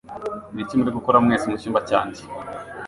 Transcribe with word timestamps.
Niki 0.53 0.73
muri 0.77 0.95
gukora 0.97 1.17
mwese 1.23 1.45
mucyumba 1.51 1.79
cyanjye 1.89 2.21